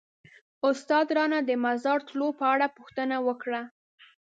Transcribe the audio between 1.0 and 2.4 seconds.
رانه د مزار تلو